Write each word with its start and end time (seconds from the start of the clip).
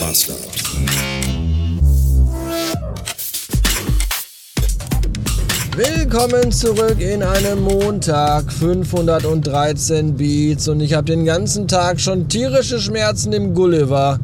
Master. 0.00 0.34
Willkommen 5.76 6.52
zurück 6.52 7.00
in 7.00 7.22
einem 7.22 7.62
Montag, 7.62 8.52
513 8.52 10.16
Beats 10.16 10.68
und 10.68 10.80
ich 10.80 10.94
habe 10.94 11.04
den 11.04 11.24
ganzen 11.24 11.68
Tag 11.68 12.00
schon 12.00 12.28
tierische 12.28 12.80
Schmerzen 12.80 13.32
im 13.32 13.54
Gulliver, 13.54 14.18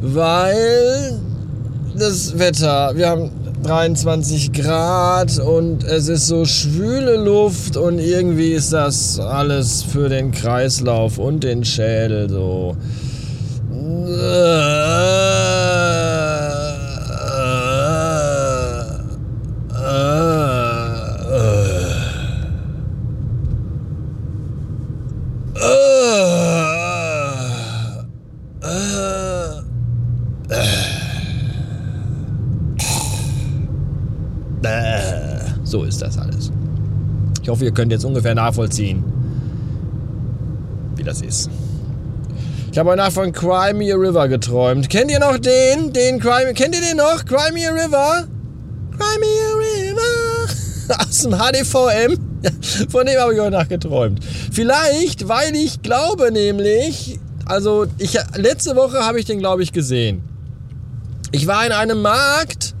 weil 0.00 1.20
das 1.96 2.38
Wetter, 2.38 2.92
wir 2.94 3.08
haben 3.08 3.30
23 3.62 4.52
Grad 4.52 5.38
und 5.38 5.84
es 5.84 6.08
ist 6.08 6.26
so 6.26 6.44
schwüle 6.44 7.16
Luft 7.16 7.76
und 7.76 7.98
irgendwie 7.98 8.52
ist 8.52 8.72
das 8.72 9.20
alles 9.20 9.82
für 9.82 10.08
den 10.08 10.32
Kreislauf 10.32 11.18
und 11.18 11.44
den 11.44 11.64
Schädel 11.64 12.28
so. 12.28 12.76
So 35.72 35.84
ist 35.84 36.02
das 36.02 36.18
alles. 36.18 36.52
Ich 37.42 37.48
hoffe, 37.48 37.64
ihr 37.64 37.72
könnt 37.72 37.92
jetzt 37.92 38.04
ungefähr 38.04 38.34
nachvollziehen, 38.34 39.02
wie 40.96 41.02
das 41.02 41.22
ist. 41.22 41.48
Ich 42.70 42.76
habe 42.76 42.94
Nacht 42.94 43.14
von 43.14 43.32
Crimea 43.32 43.96
River 43.96 44.28
geträumt. 44.28 44.90
Kennt 44.90 45.10
ihr 45.10 45.18
noch 45.18 45.38
den? 45.38 45.90
Den 45.94 46.20
Crimea, 46.20 46.52
kennt 46.52 46.74
ihr 46.74 46.82
den 46.82 46.98
noch? 46.98 47.24
Crimea 47.24 47.70
River? 47.70 48.28
Crimea 48.90 49.48
River? 49.56 50.98
Aus 51.08 51.22
dem 51.22 51.32
HDVM? 51.32 52.18
Von 52.90 53.06
dem 53.06 53.18
habe 53.18 53.32
ich 53.32 53.40
heute 53.40 53.52
Nacht 53.52 53.70
geträumt. 53.70 54.22
Vielleicht, 54.52 55.26
weil 55.26 55.56
ich 55.56 55.80
glaube 55.80 56.32
nämlich, 56.32 57.18
also 57.46 57.86
ich, 57.96 58.18
letzte 58.36 58.76
Woche 58.76 58.98
habe 58.98 59.20
ich 59.20 59.24
den, 59.24 59.38
glaube 59.38 59.62
ich, 59.62 59.72
gesehen. 59.72 60.22
Ich 61.30 61.46
war 61.46 61.64
in 61.64 61.72
einem 61.72 62.02
Markt 62.02 62.71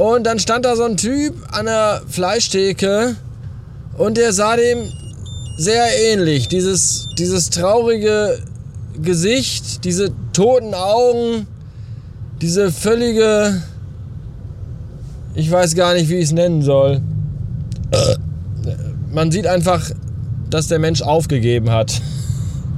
und 0.00 0.24
dann 0.24 0.38
stand 0.38 0.64
da 0.64 0.76
so 0.76 0.84
ein 0.84 0.96
Typ 0.96 1.34
an 1.52 1.66
der 1.66 2.00
Fleischtheke 2.08 3.16
und 3.98 4.16
der 4.16 4.32
sah 4.32 4.56
dem 4.56 4.78
sehr 5.58 5.84
ähnlich. 6.10 6.48
Dieses, 6.48 7.06
dieses 7.18 7.50
traurige 7.50 8.38
Gesicht, 9.02 9.84
diese 9.84 10.10
toten 10.32 10.72
Augen, 10.72 11.46
diese 12.40 12.72
völlige, 12.72 13.62
ich 15.34 15.50
weiß 15.50 15.74
gar 15.74 15.92
nicht, 15.92 16.08
wie 16.08 16.16
ich 16.16 16.24
es 16.24 16.32
nennen 16.32 16.62
soll. 16.62 17.02
Man 19.12 19.30
sieht 19.30 19.46
einfach, 19.46 19.90
dass 20.48 20.68
der 20.68 20.78
Mensch 20.78 21.02
aufgegeben 21.02 21.70
hat. 21.70 22.00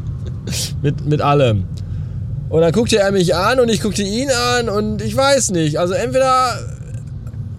mit, 0.82 1.06
mit 1.06 1.20
allem. 1.20 1.66
Und 2.48 2.62
dann 2.62 2.72
guckte 2.72 2.98
er 2.98 3.12
mich 3.12 3.36
an 3.36 3.60
und 3.60 3.68
ich 3.68 3.80
guckte 3.80 4.02
ihn 4.02 4.28
an 4.58 4.68
und 4.68 5.02
ich 5.02 5.16
weiß 5.16 5.52
nicht. 5.52 5.78
Also 5.78 5.94
entweder 5.94 6.58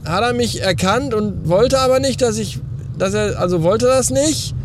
hat 0.06 0.24
er 0.24 0.34
mich 0.34 0.62
erkannt 0.62 1.14
und 1.14 1.48
wollte 1.48 1.80
aber 1.80 2.00
nicht, 2.00 2.22
dass 2.22 2.38
ich, 2.38 2.60
dass 2.98 3.14
er, 3.14 3.40
also 3.40 3.64
wollte 3.64 3.86
das 3.86 4.10
nicht. 4.10 4.56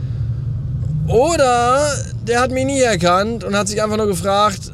Oder 1.07 1.87
der 2.27 2.41
hat 2.41 2.51
mich 2.51 2.67
nie 2.67 2.81
erkannt 2.81 3.45
und 3.45 3.57
hat 3.57 3.69
sich 3.69 3.83
einfach 3.83 3.97
nur 3.97 4.07
gefragt, 4.07 4.73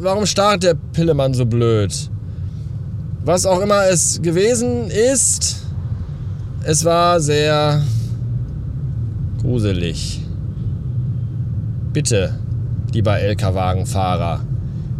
warum 0.00 0.26
starrt 0.26 0.62
der 0.62 0.74
Pillemann 0.74 1.34
so 1.34 1.46
blöd? 1.46 2.10
Was 3.24 3.46
auch 3.46 3.60
immer 3.60 3.86
es 3.86 4.20
gewesen 4.20 4.90
ist, 4.90 5.56
es 6.64 6.84
war 6.84 7.20
sehr 7.20 7.82
gruselig. 9.40 10.20
Bitte, 11.92 12.34
lieber 12.92 13.18
LK-Wagenfahrer, 13.20 14.40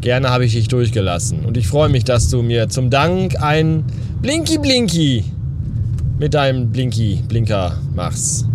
gerne 0.04 0.28
habe 0.28 0.44
ich 0.44 0.52
dich 0.52 0.68
durchgelassen. 0.68 1.44
Und 1.46 1.56
ich 1.56 1.66
freue 1.66 1.88
mich, 1.88 2.04
dass 2.04 2.28
du 2.28 2.42
mir 2.42 2.68
zum 2.68 2.90
Dank 2.90 3.42
ein 3.42 3.84
Blinky 4.20 4.58
Blinky 4.58 5.24
mit 6.18 6.34
deinem 6.34 6.70
Blinky 6.70 7.24
Blinker 7.26 7.78
machst. 7.96 8.46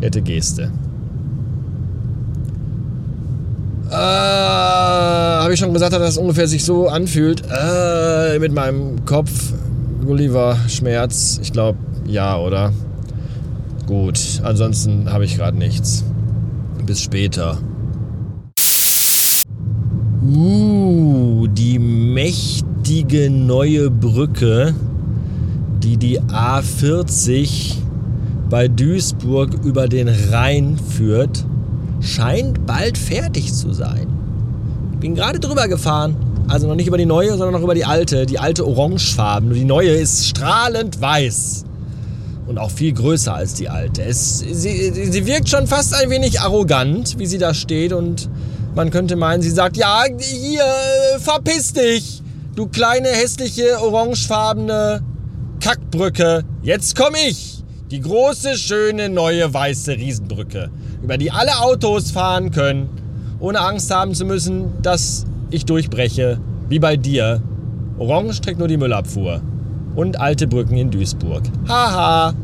Nette 0.00 0.22
Geste. 0.22 0.72
Äh, 3.90 3.94
Habe 3.94 5.52
ich 5.52 5.60
schon 5.60 5.72
gesagt, 5.72 5.92
dass 5.92 6.00
das 6.00 6.16
ungefähr 6.16 6.48
sich 6.48 6.64
so 6.64 6.88
anfühlt. 6.88 7.42
Äh, 7.50 8.38
mit 8.38 8.52
meinem 8.52 9.04
Kopf. 9.04 9.52
Gulliver 10.04 10.56
Schmerz. 10.68 11.38
Ich 11.42 11.52
glaube, 11.52 11.78
ja, 12.06 12.38
oder? 12.38 12.72
Gut. 13.86 14.18
Ansonsten 14.42 15.12
habe 15.12 15.26
ich 15.26 15.36
gerade 15.36 15.56
nichts. 15.56 16.02
Bis 16.84 17.02
später. 17.02 17.58
Mächtige 22.84 23.30
neue 23.30 23.88
Brücke, 23.88 24.74
die 25.82 25.96
die 25.96 26.20
A40 26.20 27.76
bei 28.50 28.68
Duisburg 28.68 29.54
über 29.64 29.88
den 29.88 30.10
Rhein 30.30 30.78
führt, 30.78 31.46
scheint 32.02 32.66
bald 32.66 32.98
fertig 32.98 33.54
zu 33.54 33.72
sein. 33.72 34.06
Ich 34.92 34.98
bin 34.98 35.14
gerade 35.14 35.40
drüber 35.40 35.66
gefahren. 35.66 36.14
Also 36.46 36.66
noch 36.66 36.74
nicht 36.74 36.86
über 36.86 36.98
die 36.98 37.06
neue, 37.06 37.30
sondern 37.30 37.52
noch 37.52 37.62
über 37.62 37.74
die 37.74 37.86
alte. 37.86 38.26
Die 38.26 38.38
alte 38.38 38.66
orangefarben. 38.66 39.54
Die 39.54 39.64
neue 39.64 39.92
ist 39.92 40.26
strahlend 40.26 41.00
weiß. 41.00 41.64
Und 42.46 42.58
auch 42.58 42.70
viel 42.70 42.92
größer 42.92 43.32
als 43.34 43.54
die 43.54 43.70
alte. 43.70 44.02
Es, 44.02 44.40
sie, 44.40 44.90
sie 45.10 45.24
wirkt 45.24 45.48
schon 45.48 45.66
fast 45.66 45.94
ein 45.94 46.10
wenig 46.10 46.42
arrogant, 46.42 47.18
wie 47.18 47.24
sie 47.24 47.38
da 47.38 47.54
steht. 47.54 47.94
Und 47.94 48.28
man 48.74 48.90
könnte 48.90 49.16
meinen, 49.16 49.40
sie 49.40 49.48
sagt, 49.48 49.78
ja, 49.78 50.04
hier, 50.18 50.64
verpiss 51.18 51.72
dich. 51.72 52.23
Du 52.56 52.68
kleine, 52.68 53.08
hässliche, 53.08 53.80
orangefarbene 53.82 55.02
Kackbrücke. 55.60 56.44
Jetzt 56.62 56.94
komm 56.96 57.14
ich. 57.14 57.64
Die 57.90 58.00
große, 58.00 58.56
schöne, 58.56 59.08
neue, 59.08 59.52
weiße 59.52 59.92
Riesenbrücke, 59.92 60.70
über 61.02 61.18
die 61.18 61.32
alle 61.32 61.60
Autos 61.60 62.12
fahren 62.12 62.52
können, 62.52 62.88
ohne 63.40 63.60
Angst 63.60 63.92
haben 63.92 64.14
zu 64.14 64.24
müssen, 64.24 64.80
dass 64.82 65.24
ich 65.50 65.64
durchbreche, 65.64 66.38
wie 66.68 66.78
bei 66.78 66.96
dir. 66.96 67.42
Orange 67.98 68.40
trägt 68.40 68.60
nur 68.60 68.68
die 68.68 68.76
Müllabfuhr. 68.76 69.40
Und 69.96 70.20
alte 70.20 70.46
Brücken 70.46 70.76
in 70.76 70.90
Duisburg. 70.90 71.42
Haha. 71.68 72.34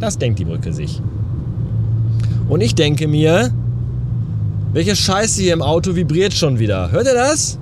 Das 0.00 0.16
denkt 0.18 0.38
die 0.38 0.44
Brücke 0.46 0.72
sich. 0.72 1.00
Und 2.48 2.62
ich 2.62 2.74
denke 2.74 3.08
mir, 3.08 3.50
welche 4.72 4.96
Scheiße 4.96 5.42
hier 5.42 5.52
im 5.52 5.62
Auto 5.62 5.94
vibriert 5.94 6.32
schon 6.32 6.58
wieder. 6.58 6.90
Hört 6.90 7.06
ihr 7.06 7.14
das? 7.14 7.58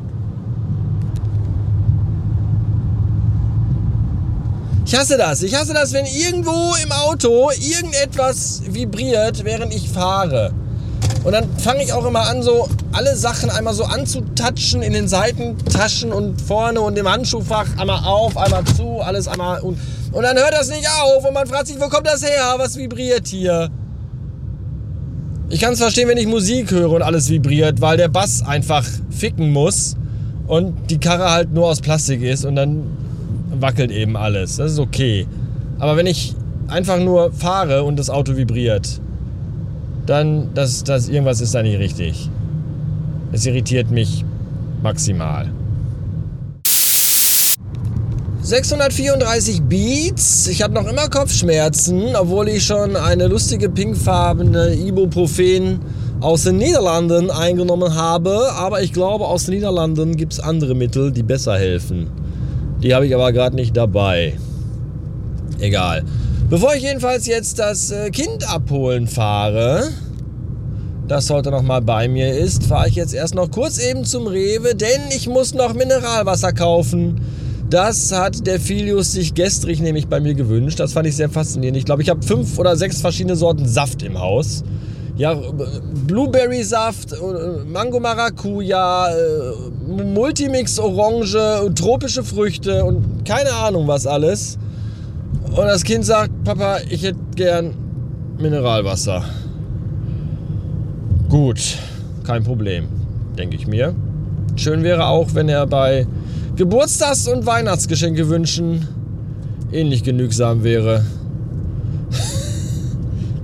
Ich 4.91 4.99
hasse 4.99 5.17
das. 5.17 5.45
Ich 5.45 5.55
hasse 5.55 5.73
das, 5.73 5.93
wenn 5.93 6.05
irgendwo 6.05 6.75
im 6.83 6.91
Auto 6.91 7.53
irgendetwas 7.53 8.62
vibriert, 8.67 9.45
während 9.45 9.73
ich 9.73 9.89
fahre. 9.89 10.53
Und 11.23 11.31
dann 11.31 11.49
fange 11.59 11.84
ich 11.84 11.93
auch 11.93 12.05
immer 12.05 12.23
an, 12.23 12.43
so 12.43 12.69
alle 12.91 13.15
Sachen 13.15 13.51
einmal 13.51 13.73
so 13.73 13.84
anzutatschen 13.84 14.83
in 14.83 14.93
den 14.93 15.06
Seitentaschen 15.06 16.12
und 16.12 16.41
vorne 16.41 16.81
und 16.81 16.99
im 16.99 17.09
Handschuhfach 17.09 17.67
einmal 17.78 18.03
auf, 18.05 18.37
einmal 18.37 18.65
zu, 18.65 18.99
alles 18.99 19.28
einmal. 19.28 19.61
Und, 19.61 19.78
und 20.11 20.25
dann 20.25 20.37
hört 20.37 20.55
das 20.55 20.71
nicht 20.71 20.89
auf 21.01 21.25
und 21.25 21.34
man 21.34 21.47
fragt 21.47 21.69
sich, 21.69 21.81
wo 21.81 21.89
kommt 21.89 22.09
das 22.09 22.25
her? 22.25 22.55
Was 22.57 22.77
vibriert 22.77 23.28
hier? 23.28 23.71
Ich 25.51 25.60
kann 25.60 25.75
es 25.75 25.78
verstehen, 25.78 26.09
wenn 26.09 26.19
ich 26.19 26.27
Musik 26.27 26.72
höre 26.72 26.91
und 26.91 27.03
alles 27.03 27.28
vibriert, 27.28 27.81
weil 27.81 27.97
der 27.97 28.09
Bass 28.09 28.42
einfach 28.45 28.84
ficken 29.09 29.53
muss 29.53 29.95
und 30.48 30.91
die 30.91 30.98
Karre 30.98 31.31
halt 31.31 31.53
nur 31.53 31.66
aus 31.69 31.81
Plastik 31.81 32.22
ist 32.22 32.45
und 32.45 32.57
dann 32.57 32.98
wackelt 33.60 33.91
eben 33.91 34.16
alles. 34.16 34.57
Das 34.57 34.72
ist 34.72 34.78
okay. 34.78 35.27
Aber 35.78 35.97
wenn 35.97 36.07
ich 36.07 36.34
einfach 36.68 36.98
nur 36.98 37.33
fahre 37.33 37.84
und 37.84 37.98
das 37.98 38.10
Auto 38.10 38.36
vibriert, 38.36 39.01
dann, 40.07 40.51
das, 40.54 40.84
das, 40.84 41.09
irgendwas 41.09 41.41
ist 41.41 41.54
da 41.54 41.62
nicht 41.62 41.78
richtig. 41.78 42.28
Es 43.33 43.47
irritiert 43.47 43.91
mich 43.91 44.24
maximal. 44.83 45.51
634 48.42 49.63
Beats. 49.63 50.48
Ich 50.48 50.63
habe 50.63 50.74
noch 50.74 50.86
immer 50.86 51.09
Kopfschmerzen, 51.09 52.16
obwohl 52.16 52.48
ich 52.48 52.65
schon 52.65 52.97
eine 52.97 53.28
lustige 53.28 53.68
pinkfarbene 53.68 54.74
Ibuprofen 54.74 55.78
aus 56.21 56.45
den 56.45 56.56
Niederlanden 56.56 57.30
eingenommen 57.30 57.95
habe. 57.95 58.51
Aber 58.54 58.83
ich 58.83 58.92
glaube, 58.92 59.27
aus 59.27 59.45
den 59.45 59.54
Niederlanden 59.54 60.16
gibt 60.16 60.33
es 60.33 60.41
andere 60.41 60.74
Mittel, 60.74 61.13
die 61.13 61.22
besser 61.22 61.56
helfen. 61.56 62.09
Die 62.82 62.94
habe 62.94 63.06
ich 63.06 63.15
aber 63.15 63.32
gerade 63.32 63.56
nicht 63.56 63.77
dabei. 63.77 64.34
Egal. 65.59 66.04
Bevor 66.48 66.74
ich 66.74 66.82
jedenfalls 66.82 67.27
jetzt 67.27 67.59
das 67.59 67.91
äh, 67.91 68.10
Kind 68.10 68.48
abholen 68.53 69.06
fahre, 69.06 69.91
das 71.06 71.28
heute 71.28 71.50
noch 71.50 71.62
mal 71.62 71.82
bei 71.82 72.09
mir 72.09 72.32
ist, 72.32 72.65
fahre 72.65 72.88
ich 72.88 72.94
jetzt 72.94 73.15
erst 73.15 73.34
noch 73.34 73.50
kurz 73.50 73.78
eben 73.78 74.04
zum 74.04 74.27
Rewe, 74.27 74.74
denn 74.74 75.03
ich 75.10 75.28
muss 75.28 75.54
noch 75.54 75.74
Mineralwasser 75.74 76.53
kaufen. 76.53 77.21
Das 77.68 78.10
hat 78.10 78.47
der 78.47 78.59
Filius 78.59 79.12
sich 79.12 79.34
gestrig 79.34 79.80
nämlich 79.80 80.09
bei 80.09 80.18
mir 80.18 80.34
gewünscht. 80.34 80.80
Das 80.80 80.92
fand 80.92 81.06
ich 81.06 81.15
sehr 81.15 81.28
faszinierend. 81.28 81.77
Ich 81.77 81.84
glaube, 81.84 82.03
ich 82.03 82.09
habe 82.09 82.22
fünf 82.27 82.59
oder 82.59 82.77
sechs 82.77 83.00
verschiedene 83.00 83.36
Sorten 83.36 83.68
Saft 83.68 84.03
im 84.03 84.18
Haus. 84.18 84.65
Ja, 85.21 85.34
Blueberry-Saft, 86.07 87.13
äh, 87.13 87.17
Mango 87.71 88.01
Maracuja, 88.01 89.09
äh, 89.11 90.03
Multimix 90.03 90.78
Orange, 90.78 91.71
tropische 91.75 92.25
Früchte 92.25 92.83
und 92.83 93.27
keine 93.27 93.53
Ahnung 93.53 93.87
was 93.87 94.07
alles. 94.07 94.57
Und 95.45 95.67
das 95.67 95.84
Kind 95.84 96.07
sagt, 96.07 96.31
Papa, 96.45 96.78
ich 96.89 97.03
hätte 97.03 97.19
gern 97.37 97.75
Mineralwasser. 98.39 99.22
Gut, 101.28 101.77
kein 102.25 102.43
Problem, 102.43 102.89
denke 103.37 103.57
ich 103.57 103.66
mir. 103.66 103.95
Schön 104.57 104.83
wäre 104.83 105.05
auch, 105.05 105.34
wenn 105.34 105.51
er 105.51 105.66
bei 105.66 106.07
Geburtstags- 106.57 107.28
und 107.28 107.45
Weihnachtsgeschenke 107.45 108.31
wünschen 108.31 108.89
ähnlich 109.71 110.03
genügsam 110.03 110.65
wäre. 110.65 111.05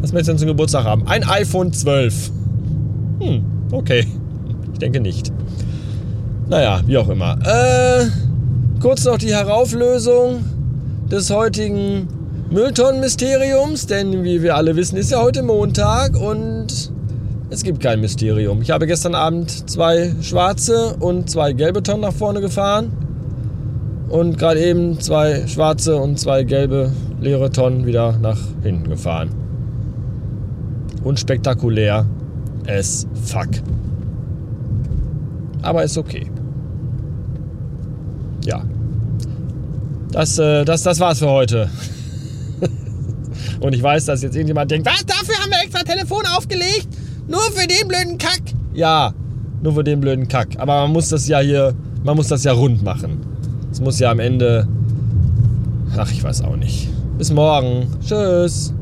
Was 0.06 0.12
möchtest 0.12 0.28
du 0.28 0.32
denn 0.34 0.38
zum 0.38 0.48
Geburtstag 0.50 0.84
haben? 0.84 1.04
Ein 1.08 1.24
iPhone 1.24 1.72
12. 1.72 2.30
Hm, 3.18 3.44
okay. 3.72 4.06
Ich 4.72 4.78
denke 4.78 5.00
nicht. 5.00 5.32
Naja, 6.48 6.80
wie 6.86 6.96
auch 6.96 7.08
immer. 7.08 7.36
Äh, 7.44 8.06
kurz 8.80 9.04
noch 9.04 9.18
die 9.18 9.34
Herauflösung 9.34 10.44
des 11.10 11.28
heutigen 11.30 12.06
Mülltonnen-Mysteriums, 12.50 13.86
denn 13.86 14.22
wie 14.22 14.44
wir 14.44 14.54
alle 14.54 14.76
wissen, 14.76 14.96
ist 14.96 15.10
ja 15.10 15.20
heute 15.20 15.42
Montag 15.42 16.16
und 16.16 16.92
es 17.50 17.64
gibt 17.64 17.80
kein 17.80 18.00
Mysterium. 18.00 18.62
Ich 18.62 18.70
habe 18.70 18.86
gestern 18.86 19.16
Abend 19.16 19.68
zwei 19.68 20.14
schwarze 20.20 20.94
und 21.00 21.28
zwei 21.28 21.52
gelbe 21.52 21.82
Tonnen 21.82 22.02
nach 22.02 22.14
vorne 22.14 22.40
gefahren. 22.40 22.92
Und 24.08 24.38
gerade 24.38 24.60
eben 24.60 25.00
zwei 25.00 25.48
schwarze 25.48 25.96
und 25.96 26.20
zwei 26.20 26.44
gelbe 26.44 26.92
leere 27.20 27.50
Tonnen 27.50 27.86
wieder 27.86 28.16
nach 28.18 28.38
hinten 28.62 28.88
gefahren. 28.88 29.45
Unspektakulär 31.06 32.04
as 32.66 33.06
fuck. 33.24 33.48
Aber 35.62 35.84
ist 35.84 35.96
okay. 35.96 36.26
Ja. 38.44 38.64
Das, 40.10 40.36
äh, 40.38 40.64
das, 40.64 40.82
das 40.82 40.98
war's 40.98 41.20
für 41.20 41.28
heute. 41.28 41.70
und 43.60 43.72
ich 43.72 43.82
weiß, 43.82 44.06
dass 44.06 44.22
jetzt 44.22 44.34
irgendjemand 44.34 44.72
denkt, 44.72 44.88
was, 44.88 45.06
dafür 45.06 45.36
haben 45.36 45.50
wir 45.50 45.62
extra 45.62 45.84
Telefon 45.84 46.24
aufgelegt? 46.36 46.88
Nur 47.28 47.42
für 47.52 47.68
den 47.68 47.86
blöden 47.86 48.18
Kack. 48.18 48.42
Ja, 48.74 49.14
nur 49.62 49.74
für 49.74 49.84
den 49.84 50.00
blöden 50.00 50.26
Kack. 50.26 50.58
Aber 50.58 50.82
man 50.82 50.92
muss 50.92 51.10
das 51.10 51.28
ja 51.28 51.38
hier, 51.38 51.72
man 52.02 52.16
muss 52.16 52.26
das 52.26 52.42
ja 52.42 52.52
rund 52.52 52.82
machen. 52.82 53.20
Es 53.70 53.80
muss 53.80 54.00
ja 54.00 54.10
am 54.10 54.18
Ende. 54.18 54.66
Ach, 55.96 56.10
ich 56.10 56.24
weiß 56.24 56.42
auch 56.42 56.56
nicht. 56.56 56.88
Bis 57.16 57.32
morgen. 57.32 57.86
Tschüss. 58.04 58.74